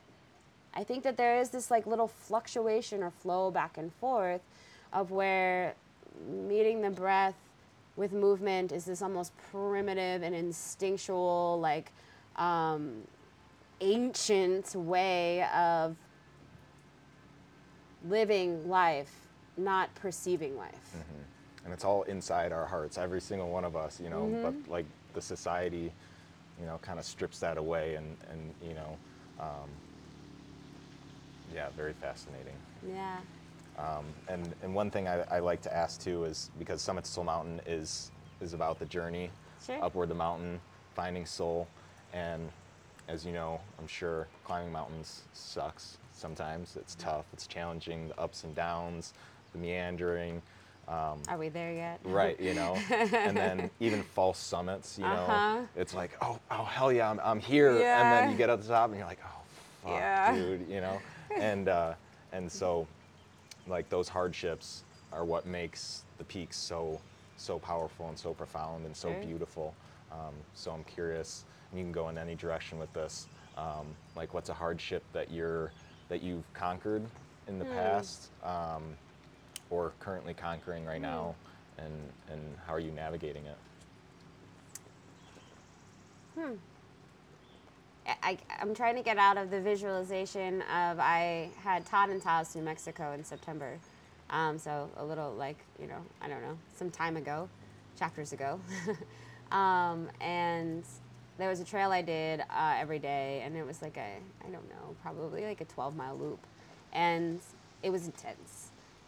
[0.75, 4.41] I think that there is this like little fluctuation or flow back and forth
[4.92, 5.74] of where
[6.28, 7.37] meeting the breath
[7.96, 11.92] with movement is this almost primitive and instinctual, like
[12.37, 13.02] um,
[13.81, 15.96] ancient way of
[18.09, 19.12] living life,
[19.57, 20.94] not perceiving life.
[21.64, 24.85] and it's all inside our hearts every single one of us you know but like
[25.14, 25.92] the society
[26.59, 28.98] you know kind of strips that away and and you know
[29.38, 29.70] um,
[31.55, 33.18] yeah very fascinating Yeah.
[33.78, 37.11] Um, and and one thing I, I like to ask too is because summit to
[37.11, 39.30] soul mountain is is about the journey
[39.64, 39.78] Sure.
[39.82, 40.61] upward the mountain
[40.94, 41.68] finding soul
[42.12, 42.50] and
[43.08, 48.42] as you know i'm sure climbing mountains sucks sometimes it's tough it's challenging the ups
[48.44, 49.14] and downs
[49.52, 50.42] the meandering
[50.88, 52.00] um, Are we there yet?
[52.04, 52.76] right you know
[53.12, 55.61] and then even false summits you know Uh-huh.
[55.76, 58.68] it's like oh oh hell yeah i'm, I'm here and then you get up the
[58.68, 59.40] top and you're like oh
[59.85, 60.35] fuck Yeah.
[60.35, 61.00] dude you know
[61.38, 61.94] and uh,
[62.32, 62.87] and so
[63.68, 67.01] like those hardships are what makes the peaks so
[67.37, 69.20] so powerful and so profound and so Sure.
[69.20, 69.75] beautiful.
[70.12, 74.35] Um, so i'm curious and you can go in any direction with this um, like
[74.35, 75.72] what's a hardship that you're
[76.09, 77.03] that you've conquered
[77.48, 78.83] in the past um,
[79.70, 81.35] or currently conquering right now
[81.79, 81.92] and
[82.31, 83.57] and how are you navigating it
[88.07, 92.55] I, I'm trying to get out of the visualization of I had Todd and Taos,
[92.55, 93.79] New Mexico in September.
[94.31, 97.49] Um, so a little like, you know, I don't know, some time ago,
[97.99, 98.59] chapters ago.
[99.53, 100.85] um, and
[101.38, 104.51] there was a trail I did uh, every day, and it was like a, I
[104.51, 106.41] don't know, probably like a 12 mile loop.
[106.93, 107.41] And
[107.83, 108.62] it was intense.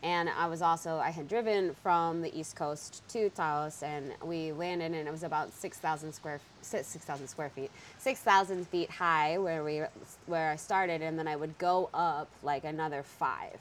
[0.04, 4.52] And I was also, I had driven from the East Coast to Taos, and we
[4.52, 9.80] landed, and it was about 6,000 square, 6,000 square feet, 6,000 feet high where we,
[10.26, 13.58] where I started, and then I would go up like another five.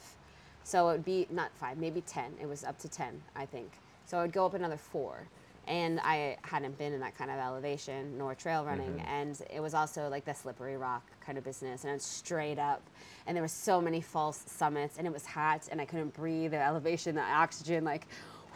[0.65, 2.33] So it would be, not five, maybe 10.
[2.41, 3.71] It was up to 10, I think.
[4.05, 5.27] So I would go up another four.
[5.67, 8.69] And I hadn't been in that kind of elevation nor trail mm-hmm.
[8.69, 12.03] running, and it was also like the slippery rock kind of business, and it was
[12.03, 12.81] straight up,
[13.27, 16.51] and there were so many false summits, and it was hot, and I couldn't breathe.
[16.51, 18.07] The elevation, the oxygen, like,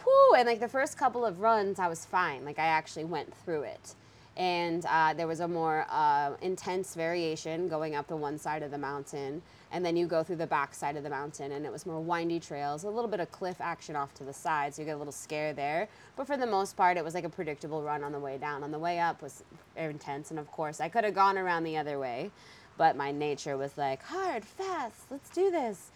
[0.06, 0.36] whoo!
[0.36, 2.46] And like the first couple of runs, I was fine.
[2.46, 3.96] Like I actually went through it,
[4.38, 8.70] and uh, there was a more uh, intense variation going up the one side of
[8.70, 11.72] the mountain and then you go through the back side of the mountain and it
[11.72, 14.82] was more windy trails a little bit of cliff action off to the side so
[14.82, 15.90] you get a little scare there.
[16.16, 18.64] But for the most part it was like a predictable run on the way down.
[18.64, 19.44] On the way up was
[19.76, 22.30] intense and of course i could have gone around the other way
[22.78, 25.92] but my nature was like hard fast let's do this.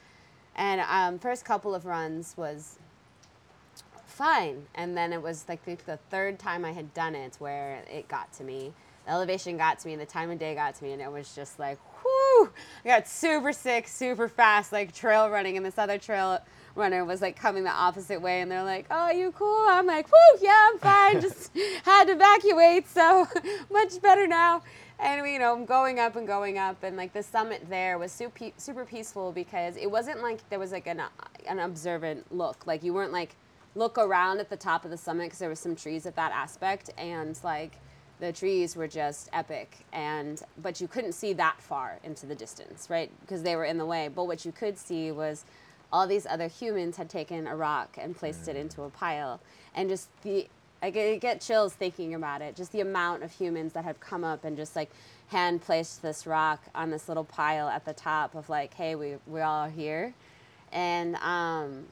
[0.56, 2.78] And um, first couple of runs was
[4.22, 4.62] fine.
[4.76, 8.32] And then it was like the, third time i had done it where it got
[8.34, 8.72] to me.
[9.06, 11.12] The elevation got to me and the time of day got to me and it
[11.12, 12.52] was just like whoo
[12.86, 16.40] i got super sick super fast like trail running and this other trail
[16.76, 19.66] runner was like coming the opposite way and they're like oh you cool?
[19.68, 21.22] I'm like whoo yeah i'm fine.
[21.28, 21.50] Just
[21.84, 23.28] had to evacuate so
[23.72, 24.62] much better now.
[25.00, 28.12] And you know I'm going up and going up and like the summit there was
[28.12, 31.02] super, super peaceful because it wasn't like there was like an,
[31.50, 32.68] an observant look.
[32.68, 33.36] Like you weren't like
[33.76, 36.32] look around at the top of the summit because there was some trees at that
[36.32, 37.74] aspect and like
[38.20, 42.90] the trees were just epic and but you couldn't see that far into the distance
[42.90, 43.12] right?
[43.22, 44.10] Because they were in the way.
[44.14, 45.46] But what you could see was
[45.92, 49.40] all these other humans had taken a rock and placed it into a pile
[49.74, 50.48] and just the
[50.84, 52.56] I get, chills thinking about it.
[52.56, 54.90] Just the amount of humans that have come up and just like
[55.28, 59.18] hand placed this rock on this little pile at the top of like, hey, we
[59.28, 60.14] we're all here,
[60.72, 61.86] and um,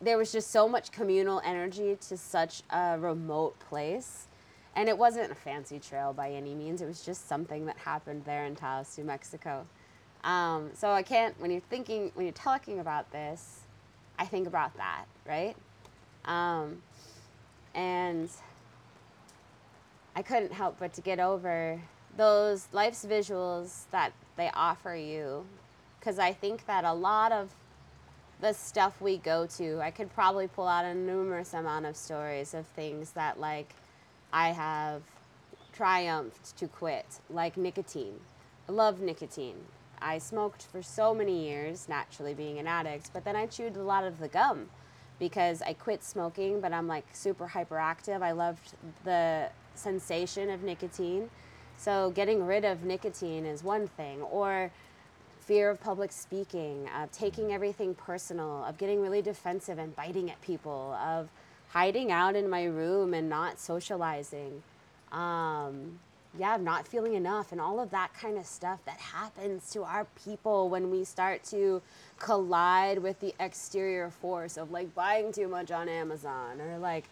[0.00, 4.26] there was just so much communal energy to such a remote place.
[4.76, 6.80] And it wasn't a fancy trail by any means.
[6.80, 9.66] It was just something that happened there in Taos, New Mexico.
[10.22, 13.60] Um, so I can't, when you're thinking, when you're talking about this,
[14.18, 15.56] I think about that, right?
[16.24, 16.82] Um,
[17.74, 18.28] and
[20.14, 21.80] I couldn't help but to get over
[22.16, 25.46] those life's visuals that they offer you.
[25.98, 27.54] Because I think that a lot of
[28.40, 32.54] the stuff we go to, I could probably pull out a numerous amount of stories
[32.54, 33.74] of things that, like,
[34.32, 35.02] I have
[35.72, 38.20] triumphed to quit, like nicotine.
[38.68, 39.56] I love nicotine.
[40.00, 43.82] I smoked for so many years, naturally being an addict, but then I chewed a
[43.82, 44.70] lot of the gum
[45.18, 48.22] because I quit smoking, but I'm like super hyperactive.
[48.22, 48.74] I loved
[49.04, 51.28] the sensation of nicotine.
[51.76, 54.70] So getting rid of nicotine is one thing, or
[55.40, 60.40] fear of public speaking, of taking everything personal, of getting really defensive and biting at
[60.42, 61.28] people, of
[61.70, 64.62] hiding out in my room and not socializing.
[65.12, 65.98] Um,
[66.38, 70.06] yeah, not feeling enough and all of that kind of stuff that happens to our
[70.24, 71.82] people when we start to
[72.20, 77.04] collide with the exterior force of like buying too much on Amazon or like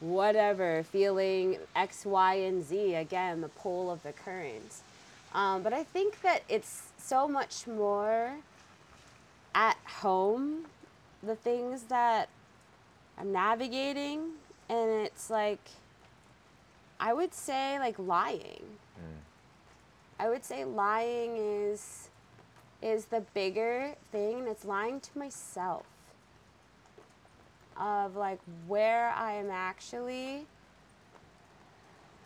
[0.00, 4.82] whatever, feeling X, Y, and Z, again, the pull of the current.
[5.34, 8.32] Um, but I think that it's so much more
[9.54, 10.64] at home,
[11.22, 12.28] the things that
[13.18, 14.30] I'm navigating,
[14.68, 15.60] and it's like,
[16.98, 18.64] I would say like lying.
[18.98, 19.20] Mm.
[20.18, 22.08] I would say lying is
[22.80, 25.86] is the bigger thing and it's lying to myself
[27.78, 30.46] of like where I am actually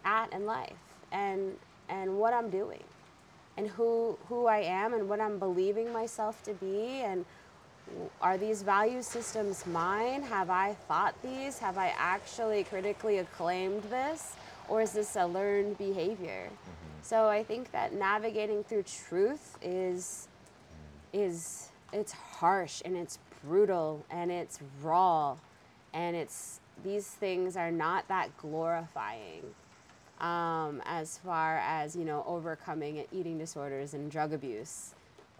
[0.05, 0.73] at in life
[1.13, 1.57] and
[1.89, 2.83] and what I'm doing
[3.59, 7.27] and who who I am and what I'm believing myself to be and
[8.21, 10.23] are these value systems mine?
[10.23, 11.59] Have I thought these?
[11.59, 14.35] Have I actually critically acclaimed this?
[14.69, 16.51] Or is this a learned behavior?
[16.51, 17.03] Mm-hmm.
[17.03, 20.29] So I think that navigating through truth is
[21.13, 25.37] is it's harsh and it's brutal and it's raw
[25.95, 29.43] and it's these things are not that glorifying
[30.21, 34.95] um, as far as you know overcoming eating disorders and drug abuse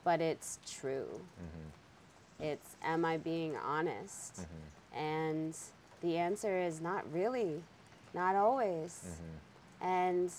[0.09, 1.07] but it's true.
[1.13, 2.45] Mm-hmm.
[2.45, 4.37] It's am i being honest?
[4.37, 4.99] Mm-hmm.
[4.99, 5.57] And
[6.01, 7.63] the answer is not really
[8.15, 9.05] not always.
[9.05, 9.87] Mm-hmm.
[9.87, 10.33] And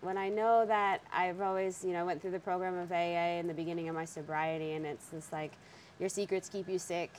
[0.00, 3.46] when I know that I've always, you know, went through the program of AA in
[3.46, 5.52] the beginning of my sobriety, and it's this like,
[5.98, 7.10] your secrets keep you sick,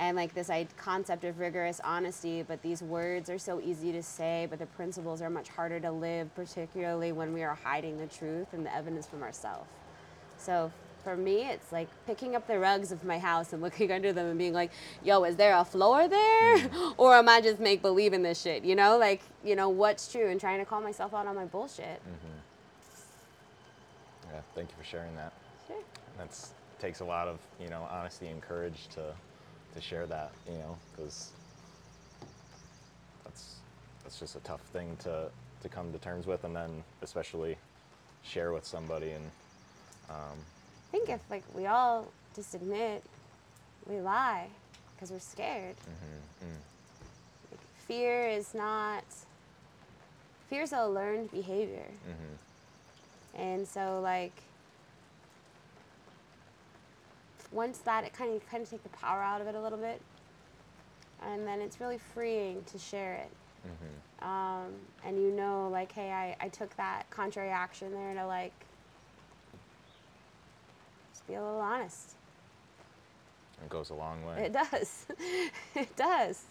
[0.00, 4.46] and like this concept of rigorous honesty, but these words are so easy to say,
[4.48, 8.48] but the principles are much harder to live, particularly when we are hiding the truth
[8.52, 9.68] and the evidence from ourselves.
[10.38, 10.72] So
[11.04, 14.26] for me, it's like picking up the rugs of my house and looking under them
[14.26, 14.70] and being like,
[15.04, 16.56] yo, is there a floor there?
[16.56, 16.94] Mm.
[16.96, 18.64] or am I just make believe in this shit?
[18.64, 21.44] You know, like, you know, what's true and trying to call myself out on my
[21.44, 22.00] bullshit.
[22.00, 22.38] Mm-hmm.
[24.32, 25.34] Yeah, thank you for sharing that.
[25.66, 25.82] Sure.
[26.16, 29.14] That's takes a lot of you know honesty and courage to
[29.74, 31.30] to share that you know because
[33.24, 33.56] that's
[34.02, 35.30] that's just a tough thing to
[35.62, 37.56] to come to terms with, and then especially
[38.22, 39.10] share with somebody.
[39.10, 39.30] And
[40.08, 40.38] um,
[40.88, 43.04] I think if like we all just admit
[43.88, 44.48] we lie
[44.94, 45.76] because we're scared.
[45.76, 47.50] Mm-hmm, mm.
[47.50, 49.04] Like, fear is not.
[50.48, 51.86] Fear is a learned behavior.
[52.08, 53.40] Mm-hmm.
[53.40, 54.32] And so like
[57.52, 59.78] once that it kind of kind of take the power out of it a little
[59.78, 60.00] bit,
[61.22, 63.30] and then it's really freeing to share it.
[64.22, 64.72] Um,
[65.04, 68.52] and you know, like, hey, I, I took that contrary action there to like
[71.12, 72.12] just be a little honest.
[73.62, 74.44] it goes a long way.
[74.46, 75.06] It does.
[75.74, 76.42] it does.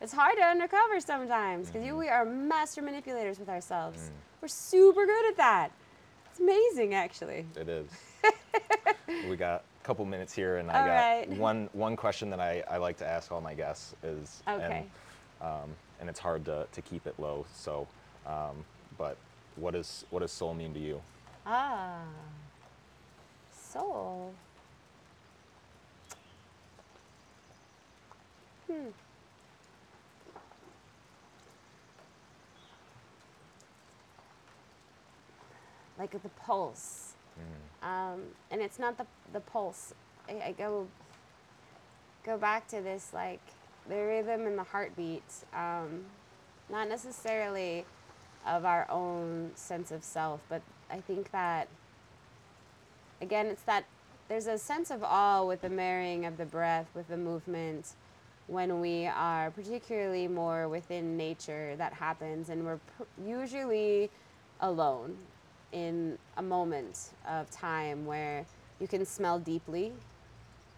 [0.00, 1.96] It's hard to undercover sometimes because Mm-hmm.
[1.98, 3.98] we are master manipulators with ourselves.
[4.00, 4.10] Mm.
[4.40, 5.72] We're super good at that.
[6.30, 7.44] It's amazing, actually.
[7.56, 7.86] It is.
[9.28, 11.28] we got couple minutes here, and I All got right.
[11.38, 14.86] one one question that I, I like to ask all my guests is, Okay.
[15.40, 15.70] and, um,
[16.00, 17.46] and it's hard to, to keep it low.
[17.54, 17.86] So,
[18.26, 18.64] um,
[18.98, 19.16] but
[19.56, 21.00] what is what does soul mean to you?
[21.46, 22.02] Ah,
[23.52, 24.34] soul.
[28.66, 28.88] Hmm.
[35.98, 37.09] Like the pulse.
[37.82, 39.94] Um, and it's not the, the pulse.
[40.28, 40.86] I, I go
[42.24, 43.40] go back to this like
[43.88, 45.22] the rhythm and the heartbeat.
[45.54, 46.04] Um,
[46.70, 47.84] not necessarily
[48.46, 51.68] of our own sense of self, but I think that
[53.20, 53.84] again, it's that
[54.28, 57.94] there's a sense of awe with the marrying of the breath with the movement
[58.46, 64.10] when we are particularly more within nature that happens and we're pr- usually
[64.60, 65.16] alone
[65.72, 68.44] in a moment of time where
[68.80, 69.92] you can smell deeply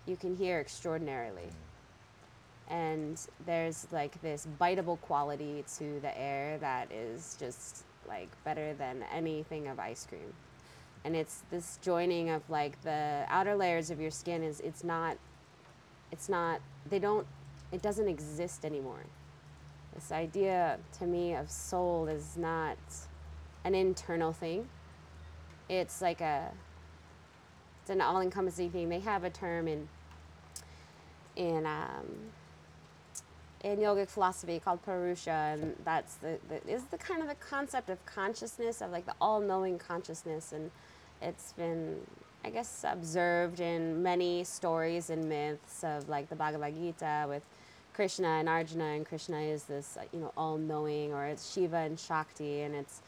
[0.07, 1.49] you can hear extraordinarily.
[2.71, 2.75] Mm.
[2.75, 9.05] And there's like this biteable quality to the air that is just like better than
[9.13, 10.33] anything of ice cream.
[11.05, 15.17] And it's this joining of like the outer layers of your skin is it's not
[16.11, 17.27] it's not they don't
[17.73, 19.05] it doesn't exist anymore.
[19.95, 22.79] This idea to me of soul is not
[23.65, 24.69] an internal thing
[25.73, 26.51] it's like a
[27.81, 28.89] it's an all-encompassing thing.
[28.89, 29.89] They have a term in
[31.35, 32.07] in um,
[33.65, 37.89] in yogic philosophy called Purusha, and that's the, the is the kind of the concept
[37.89, 40.71] of consciousness of like the all-knowing consciousness, and
[41.23, 41.97] it's been
[42.45, 47.43] I guess observed in many stories and myths of like the Bhagavad Gita with
[47.95, 51.99] Krishna and Arjuna, and Krishna is this uh, you know all-knowing, or it's Shiva and
[51.99, 53.01] Shakti, and it's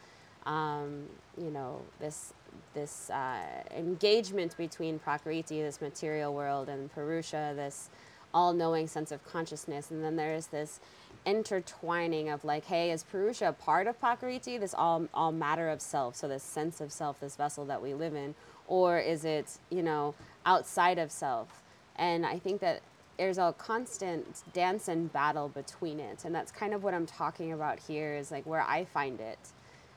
[0.47, 1.05] um,
[1.37, 2.33] you know this
[2.75, 3.39] this uh,
[3.75, 7.89] engagement between Prakriti, this material world, and Purusha, this
[8.35, 10.79] all-knowing sense of consciousness, and then there's this
[11.25, 16.15] intertwining of like, hey, is Purusha part of Prakriti, this all all matter of self,
[16.15, 18.35] so this sense of self, this vessel that we live in,
[18.67, 20.13] or is it you know
[20.45, 21.63] outside of self?
[21.95, 22.81] And I think that
[23.17, 27.53] there's a constant dance and battle between it, and that's kind of what I'm talking
[27.53, 28.15] about here.
[28.15, 29.39] Is like where I find it,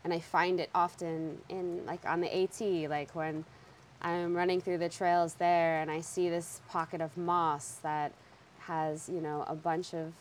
[0.04, 3.44] and I find it often in like on the AT, like when
[4.00, 8.12] I'm running through the trails there and I see this pocket of moss that
[8.60, 10.12] has, you know, a bunch of,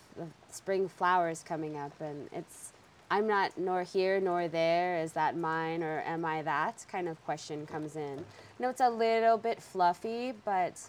[0.50, 2.74] spring flowers coming up and it's
[3.12, 7.24] I'm not nor here nor there, is that mine or am I that kind of
[7.24, 8.18] question comes in.
[8.18, 8.26] You
[8.60, 10.82] know, it's a little bit fluffy, but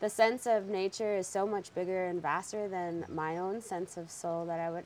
[0.00, 4.10] the sense of nature is so much bigger and vaster than my own sense of
[4.10, 4.84] soul that I would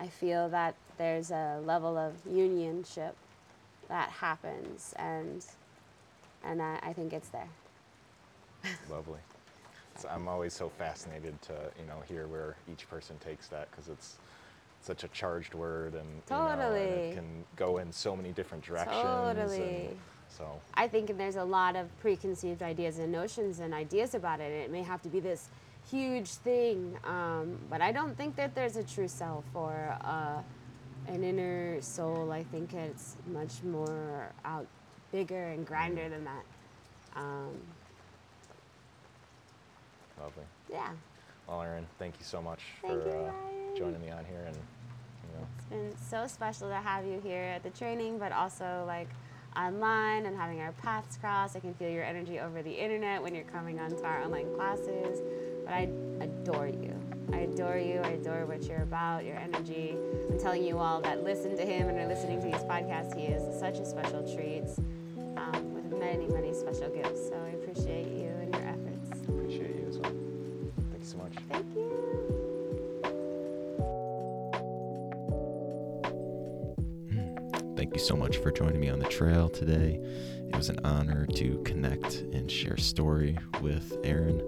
[0.00, 3.12] I feel that there's a level of unionship
[3.88, 5.44] that happens and
[6.44, 7.48] and I, I think it's there.
[8.90, 9.18] Lovely.
[9.96, 13.88] So I'm always so fascinated to you know hear where each person takes that because
[13.88, 14.16] it's
[14.80, 16.80] such a charged word and you know, and Totally.
[16.80, 19.02] it can go in so many different directions.
[19.02, 19.90] Totally.
[20.28, 24.52] So I think there's a lot of preconceived ideas and notions and ideas about it.
[24.52, 25.48] It may have to be this
[25.90, 30.42] huge thing, um, but I don't think that there's a true self or uh,
[31.08, 32.30] an inner soul.
[32.32, 34.66] I think it's much more out,
[35.12, 36.44] bigger and grander than that.
[37.16, 37.56] Um,
[40.20, 40.44] lovely.
[40.70, 40.90] yeah,
[41.48, 45.38] Well, Erin, thank you so much Thank for uh, joining me on here and you
[45.38, 49.08] know it's been so special to have you here at the training, but also like
[49.56, 51.56] online and having our paths cross.
[51.56, 55.20] I can feel your energy over the internet when you're coming onto our online classes.
[55.64, 55.88] But I
[56.20, 56.97] adore you.
[57.32, 58.00] I adore you.
[58.04, 59.96] I adore what you're about, your energy.
[60.30, 63.16] I'm telling you all that listen to him and are listening to these podcasts.
[63.16, 64.64] He is such a special treat
[65.36, 67.28] um, with many, many special gifts.
[67.28, 69.20] So I appreciate you and your efforts.
[69.28, 70.12] appreciate you as well.
[70.90, 71.32] Thank you so much.
[71.50, 71.98] Thank you.
[77.76, 80.00] thank you so much for joining me on the trail today.
[80.48, 84.42] It was an honor to connect and share story with Erin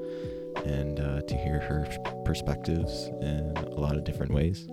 [0.65, 1.87] and uh, to hear her
[2.25, 4.67] perspectives in a lot of different ways.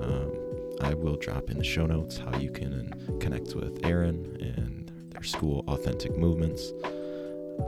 [0.00, 0.32] Um,
[0.80, 5.22] I will drop in the show notes how you can connect with Erin and their
[5.22, 6.72] school, Authentic Movements.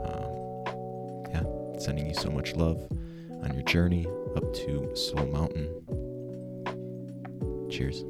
[0.03, 0.63] Um,
[1.29, 1.43] yeah,
[1.79, 2.81] sending you so much love
[3.43, 5.69] on your journey up to Soul Mountain.
[7.69, 8.03] Cheers.